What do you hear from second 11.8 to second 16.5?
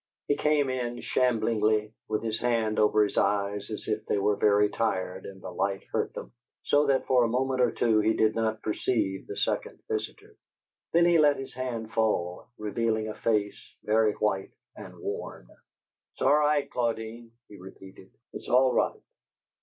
fall, revealing a face very white and worn. "It's all